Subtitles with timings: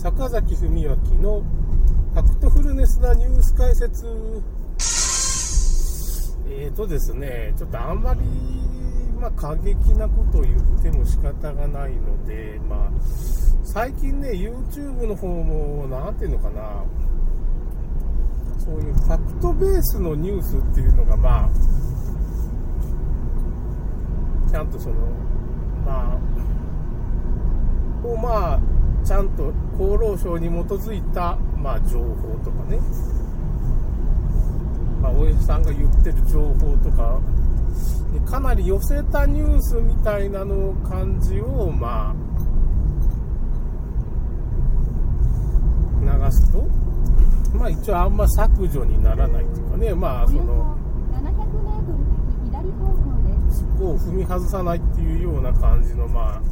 [0.00, 0.88] 坂崎文明
[1.20, 1.42] の
[2.14, 4.06] ファクトフルネスなニュース解説。
[6.48, 8.20] えーとですね、ちょっとあんまり、
[9.20, 12.90] まあ、過激なことを言っても仕方がないので、まあ、
[13.62, 16.82] 最近ね、YouTube の方も、なんていうのかな、
[18.58, 21.50] そういうファクトベースのニュースっていうのが、まあ、
[24.50, 24.94] ちゃんとその、
[25.84, 26.18] ま
[28.02, 32.78] あ、をまあ、ちゃんと厚労省に基づいた、まあ、情報とかね、
[35.00, 37.20] まあ、お医者さんが言ってる情報とか、
[38.30, 42.14] かなり寄せたニュースみたいなの感じを、まあ、
[46.00, 46.62] 流すと、
[47.56, 50.76] まあ一応あんま削除にならないっていうかね、まあその、
[53.50, 56.42] そこを踏み外さないっていうような感じの、まあ、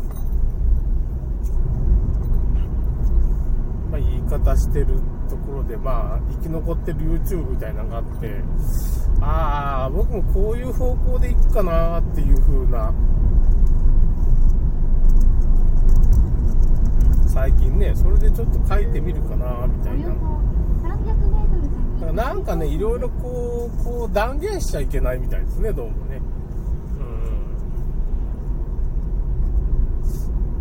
[3.90, 4.86] まあ、言い方してる
[5.28, 8.42] ところで、まあ、生き残ってる YouTube みたいなのがあって、
[9.20, 12.92] ああ、僕もこういう方向でいくかなっていう風な、
[17.26, 20.08] 最近ね、それでちょっと書いてみるかなみたいな。
[20.08, 20.14] だ
[22.06, 26.20] からなんかね、いろいろこう、こう断言しちゃいけないみたいですね、どうもね。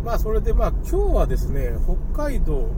[0.00, 0.04] ん。
[0.04, 1.76] まあ、それでまあ、今日はですね、
[2.12, 2.68] 北海道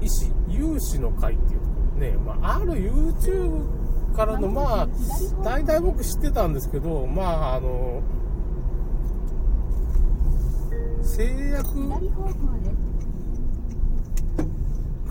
[0.00, 4.88] 医師有志の会っていうところね、まあ、ある YouTube からの、まあ、
[5.44, 8.02] 大体僕知ってたんですけど、まあ、あの、
[11.02, 11.68] 製薬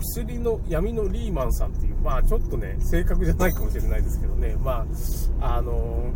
[0.00, 4.86] 薬の闇のリーマンさんっていう、まあちょっとね、正確じゃないかもしれないですけどね、ま
[5.40, 6.10] あ、あの、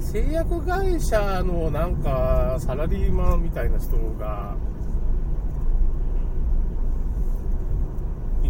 [0.00, 4.54] 製薬会社のなんかサラリーマンみたいな人が、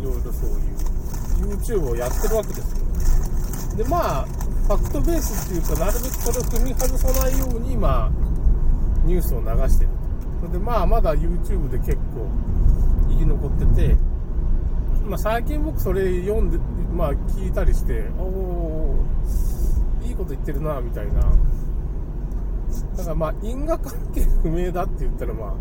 [0.05, 2.79] いろいろそういう YouTube をやってるわけです
[3.73, 3.77] よ。
[3.77, 8.11] で、まあ、ファクトベースっていうか、なるべくこれを踏み外さないように、ま、
[9.05, 9.91] ニュースを流してる。
[10.41, 12.29] それで、まあ、まだ YouTube で結構
[13.09, 13.97] 生き残ってて、
[15.07, 16.59] まあ、最近僕それ読んで、
[16.93, 19.05] まあ、聞いたりして、おお
[20.05, 21.23] いいこと言ってるな、みたいな。
[22.97, 25.55] だからまあ、因果関係不明だって言ったら、まあ、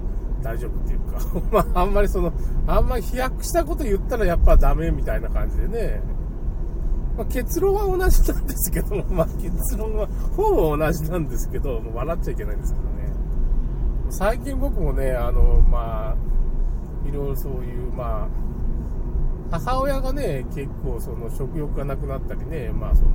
[0.44, 1.20] 大丈夫っていうか、
[1.74, 2.32] まあ、あんまりその、
[2.68, 6.02] あんまり飛躍したこと言ったらやっぱダメみたいな感じでね、
[7.18, 12.92] まあ、結論は同じなんですけども、 まあ、結論はほぼ同じなんですけど、もう笑っちゃいけないんですけどね。
[14.10, 18.28] 最近僕もね、あの、まあ、いろいろそういう、まあ、
[19.60, 23.12] 母親がね、結構その食欲がなくなったりね、まあその、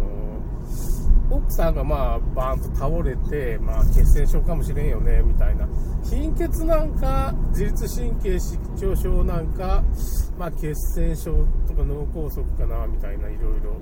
[1.30, 5.68] 奥さんがまあバーンと倒れて、まあ血栓症かもしれんよね、みたいな。
[6.04, 9.82] 貧血なんか、自律神経失調症なんか、
[10.38, 13.76] まあ血栓症とか脳梗塞かな、みたいな、いろいろ。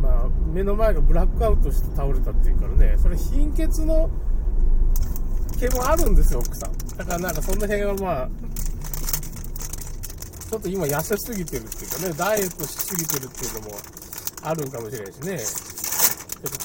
[0.00, 4.08] まあ、目の前がブラックアウトして倒れたっていうからね、それ貧血の
[5.58, 6.72] 毛もあるんですよ、奥さん。
[6.96, 8.28] だからなんかその辺はまあ、
[10.50, 13.76] ちょっと今痩せすぎてるっていうかね、ダイエットしすぎてるっていうのも
[14.42, 15.69] あるんかもしれないしね。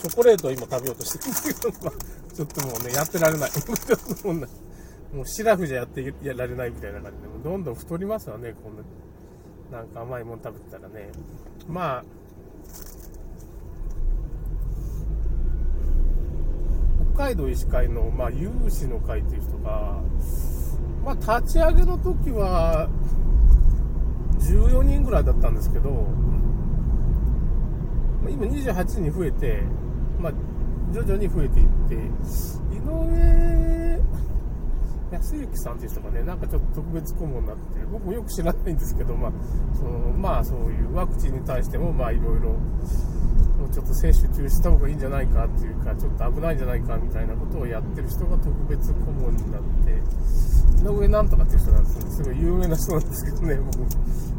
[0.06, 3.52] チョコレートを今食べようとしてるんですけど、ちょっともうね、やってられない。
[5.16, 8.76] もうシラフじゃやってやられないみたいな感じで、どんどん太りますわね、こん
[9.72, 11.10] な、なんか甘いもの食べてたらね。
[11.68, 12.04] まあ、
[17.16, 20.02] 北海道医師会の、まあ、有志の会っていう人が、
[21.04, 22.90] まあ、立ち上げの時は、
[24.40, 25.90] 14人ぐらいだったんですけど、
[28.30, 29.64] 今28人に増えて、
[30.26, 30.34] まあ、
[30.92, 34.02] 徐々に増えていって、井上
[35.12, 39.32] 康之さんっていう人がね、なんかちょっと特別顧問になってて、僕もよく知らないんですけど、まあ、
[39.76, 42.56] そのまあ、そういうワクチンに対しても、まあ、いろいろ、
[43.58, 50.02] もうちょっと接種中止した方がいいんじゃないかっていうか、ちょっと危ないんじゃないかみたいなことをやってる人が特別顧問になって、
[50.82, 52.08] 井上なんとかっていう人なんですよ。
[52.12, 53.78] すごい有名な人なんですけどね、僕、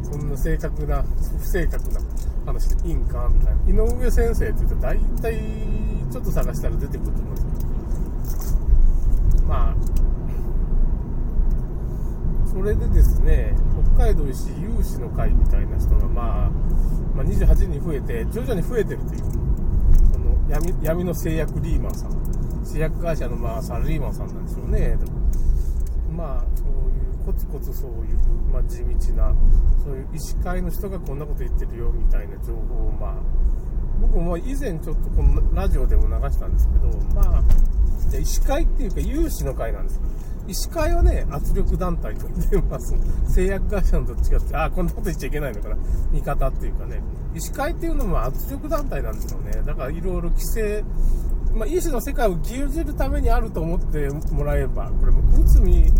[0.03, 1.03] そんな正確な、
[1.39, 1.99] 不正確な
[2.45, 3.83] 話でいいんかみたいな。
[3.83, 5.39] 井上先生って言うと大体、
[6.11, 7.45] ちょっと探したら出てくると思うんです
[9.35, 9.75] けど、まあ、
[12.49, 13.55] それでですね、
[13.97, 16.49] 海道医師有志の会みたいな人が、まあ、
[17.15, 19.21] まあ、28人に増えて、徐々に増えてるという、
[20.13, 24.97] その闇闇の製薬リーマンさん、製薬会社のまあサラリーマンさんなんでしょうね。
[26.15, 28.17] まあ、そういうコツコツそういう、
[28.53, 29.33] まあ、地道な、
[29.83, 33.13] そういう医師会の人がこんなこと言ってるよみたいな情報を、まあ、
[33.99, 40.01] 僕も以前ちょっとこのラジオでも流したんですけど、まあ、医師会っていうか有志の会なんですよ
[40.47, 42.95] 医師会はね、圧力団体と言ってます。
[43.27, 45.77] 製薬会社のどっちかって、あ、こんなこと言っちゃいけないのかな。
[46.11, 47.01] 見方っていうかね。
[47.35, 49.51] 医師会っていうのも圧力団体なんですよね。
[49.65, 50.83] だからいろいろ規制、
[51.53, 55.91] まあ、医師の世界を牛耳るためにあると思ってもらえば、これも内海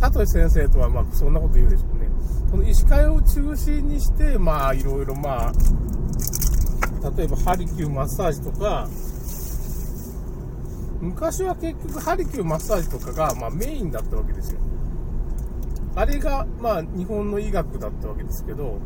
[0.00, 2.08] 聡先生とはまあそんなこと言うでしょうね。
[2.50, 5.52] この医師会を中心にして、まあいろいろまあ、
[7.16, 8.88] 例えばハリキューマッサージとか、
[11.00, 14.60] 昔は結局ハリキューマッサージとかが、まあ、メインだったわけですよ。
[15.94, 18.78] あれが、まあ、日本の医学だったわけですけど、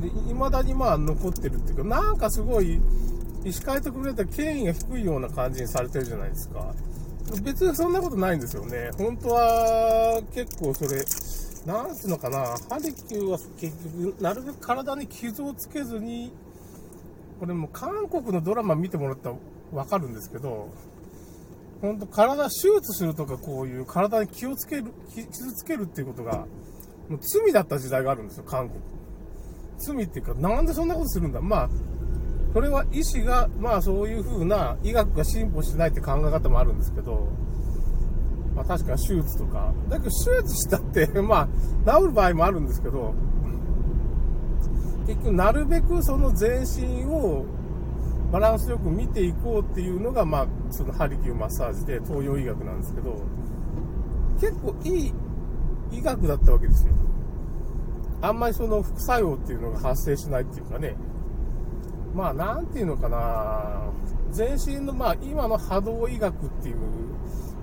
[0.00, 2.80] で、未だにまあ残ってるっていうか、なんかすごい、
[3.44, 6.74] 医師会と比べたら権威が低いような感じにされてるじゃないですか。
[7.42, 8.90] 別にそんなことないんですよね。
[8.96, 11.04] 本当は結構それ、
[11.66, 12.38] なんつうのかな、
[12.70, 16.32] ハリキューは結局、なるべく体に傷をつけずに、
[17.38, 19.36] これも韓国のドラマ見てもらったら
[19.72, 20.68] わかるんですけど、
[21.80, 26.46] 本当体手術するとかこういう体に気をつける、傷つけるっていうことが、
[27.08, 28.80] もう罪だった時代があるんですよ、韓国。
[29.78, 31.40] 罪っていうか、なんでそんなことするんだ？
[31.40, 31.68] まあ、
[32.52, 37.28] それは医師が、まあそういう風な医学が進歩しないって考え方もあるんですけど、
[38.56, 41.48] まあ確かに手術とか、だけど手術したって、 ま
[41.86, 43.14] あ治る場合もあるんですけど、
[45.08, 47.46] 結局なるべくその全身を
[48.30, 53.16] バランスよく見ていこうっていうのが、まあ、そのハリキューマッサージで東洋医学なんですけど、
[54.38, 55.12] 結構いい
[55.92, 56.92] 医学だったわけですよ。
[58.20, 60.94] あんまりその副作用っていうのが発生しないっていうかね、
[62.14, 63.90] まあ、なんていうのかな、
[64.30, 66.76] 全身の、まあ、今の波動医学っていう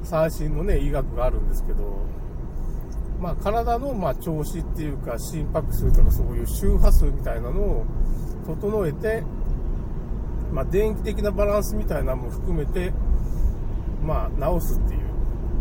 [0.01, 1.99] 最新のね、医学があるんですけど、
[3.19, 7.85] まあ、体のま調子っていうか心拍数とかそういう周波数みたいなのを
[8.45, 9.23] 整えて、
[10.51, 12.93] まあ、電気的なバランスみたいなのも含めて、
[14.03, 14.99] まあ、治すっていう、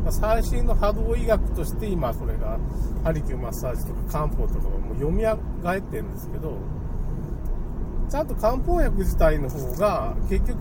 [0.03, 2.59] まあ、最新の波動医学として今それが
[3.05, 6.59] ハリキューマッサージとか漢方とかも読み上がってるんですけど
[8.11, 10.59] ちゃんと漢方薬自体の方が結局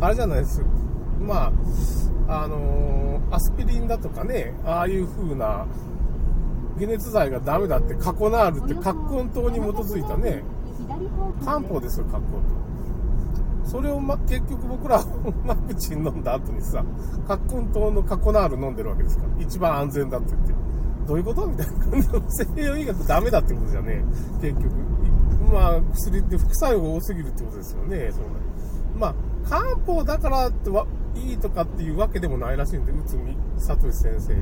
[0.00, 0.62] あれじゃないです。
[1.20, 1.52] ま
[2.28, 5.66] ああのー、アスピリンだとかねああいう風な
[6.78, 10.42] 解熱剤がダメだってカコナールって葛根糖に基づいたね
[11.44, 12.68] 漢方ですよ葛根糖
[13.68, 15.04] それを、ま、結局僕ら
[15.44, 16.84] ワクチン飲んだ後にさ
[17.26, 19.42] 葛根糖のカコナール飲んでるわけですから。
[19.42, 20.54] 一番安全だって言って。
[21.06, 24.02] どういうことみたいな感じの西洋医学ダメだってことじゃね
[24.40, 24.88] 結局。
[25.52, 28.20] まあ薬って副作用が多すぎるってことですよねそ
[28.98, 29.14] まあ
[29.48, 30.70] 漢方だからって
[31.18, 34.34] いいとかっていうわけでもないらしいんで内海聡先生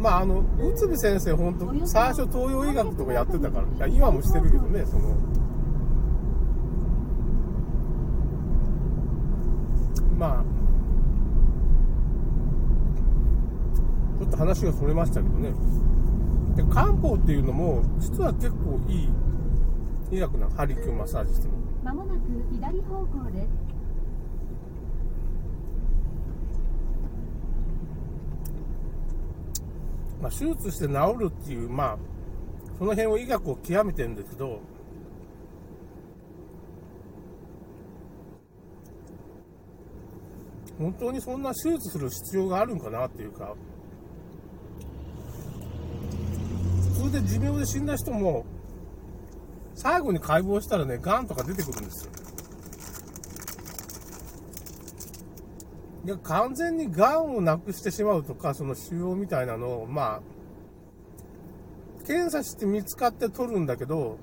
[0.00, 5.14] まあ、あの、内海先生、本当最初東洋医学とかやってたから、いや今もしてるけどね、その、
[10.18, 10.44] まあ、
[14.20, 15.52] ちょっと話がそれましたけどね。
[16.56, 19.08] で、漢方っていうのも、実は結構いい
[20.12, 21.54] 医学なハリキューマッサージしても。
[21.84, 22.20] まもなく
[22.52, 23.79] 左方向です。
[30.20, 31.98] まあ、手術して治るっていう、まあ、
[32.78, 34.60] その辺を医学を極めてるんですけど、
[40.78, 43.54] 本当にそんな手術する必要があるんかなっていうか、
[46.94, 48.44] 普通で寿命で死んだ人も、
[49.74, 52.12] 最後に解剖したらね、癌とか出てくるんですよ。
[56.18, 64.18] 完全に癌をなくしてしまうとか、その腫瘍みたいなのを、まあ、検査して見つかって取るんだけど、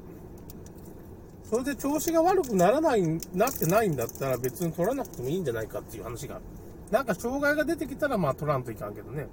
[1.50, 3.02] それで調子が悪くならない、
[3.34, 6.42] なってないんだったら別に取らなくてもいいんじゃないかっていう話が。
[6.92, 9.28] なんか障害が出てきたらまあ取らんといかんけどね。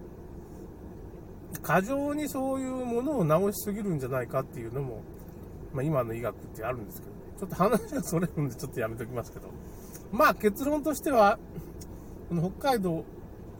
[1.63, 5.03] 過剰にそういうものを治しすぎるんじゃないかっていうのも、
[5.73, 9.49] まあ今の医学ってあるんですけど、ちょっと話がそれるんでちょっとやめときますけど。
[10.13, 11.39] まあ結論としては、
[12.29, 13.05] この北海道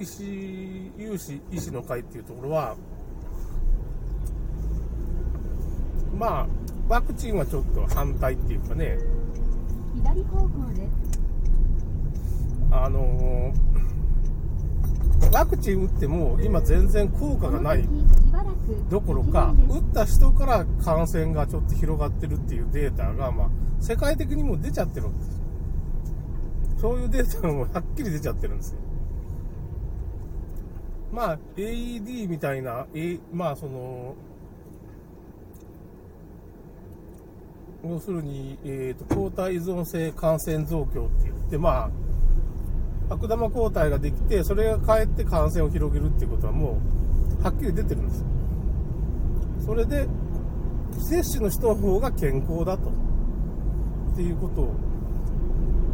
[0.01, 2.77] 医師有志医師の会っていうところは、
[6.17, 6.47] まあ、
[6.89, 8.99] ワクチンはちょっと反対っていうかね、
[9.95, 11.21] 左方向です。
[12.71, 17.85] あのー、ワクチン打っても今全然効果がない
[18.91, 23.49] どころか、打った人から感染がちょっと広がってるっていうデータが、まあ、
[23.81, 25.44] 世界的にも出ちゃってるんです。
[26.85, 28.79] そういうデータもはっきり出ちゃってるんですよ。
[31.15, 34.15] まあ、AED みたいな、A、まあ、その、
[37.89, 41.91] 要するに、えっ、ー、と、抗体依存性感染増強って言って、ま
[43.09, 46.83] あ、悪玉抗体ができて、それがかえって感染を広げるっていうことはも
[47.41, 48.25] う、はっきり出てるんです。
[49.65, 50.07] それで、
[50.99, 52.91] 接種の人の方が健康だと。
[54.13, 54.75] っていうことを、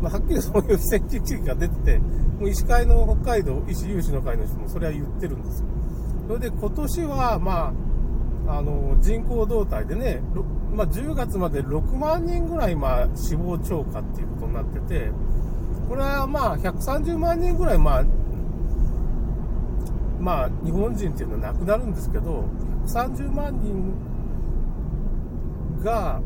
[0.01, 5.67] まあ、はっきりそういう戦時地域が出てて、もう医師会の北海道、医師有志の会の人もそれは言ってるんですよ。
[6.27, 7.73] それで今年は、ま
[8.49, 10.23] あ、あの、人口動態でね、
[10.73, 15.11] まあ、10月まで6万人ぐらい、まあ、死亡超過っていうことになってて、
[15.89, 18.05] これはまあ、130万人ぐらい、まあ、
[20.21, 22.45] まあ、日本人っていうのは亡くなるんですけど、
[22.87, 23.93] 130万人
[25.83, 26.21] が、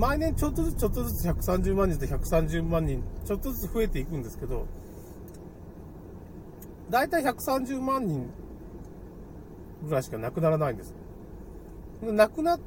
[0.00, 4.66] 毎年ちょっとずつちょっとずつ130万人と130万人、ちょっとずつ増えていくんですけど、
[6.88, 8.30] 大体130万人
[9.86, 10.94] ぐらいしか亡くならないんです。
[12.00, 12.60] 亡くなっ、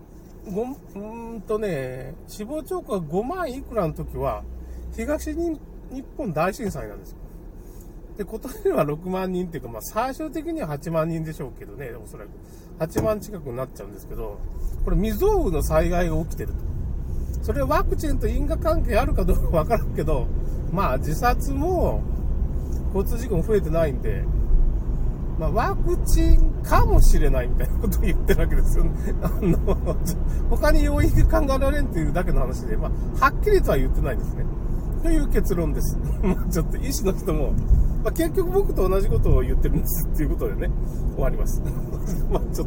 [0.45, 4.43] ごうんとね、死亡超過5万いくらの時は、
[4.95, 5.59] 東日
[6.15, 7.17] 本大震災なんですよ。
[8.19, 12.29] で、今年は6万人っていうか、まあ最終的には8万人でしょうけどね、おそらく。
[12.77, 14.37] 8万近くになっちゃうんですけど、
[14.85, 16.72] これ未曾有の災害が起きてると。
[17.43, 20.27] それワクチンと因果関係あるかどうかわからんけど、
[20.71, 22.01] まあ自殺も
[22.95, 24.23] 交通事故も増えてないんで、
[25.39, 28.91] まあ、ワクチンかもしれないみたいなことを言ってるわけですよね。
[29.23, 29.97] あの、
[30.49, 34.45] 他に要因が考えられんっていうだけの話で、まあ、はっきりとは言ってないですね。
[35.01, 35.97] という結論です。
[36.21, 37.51] まあ、ちょっと医師の人も、
[38.03, 40.69] まあ、結局僕と同じことを言ってるんですっていうことでね、
[41.15, 41.61] 終わります。
[42.31, 42.61] まあ、ちょっと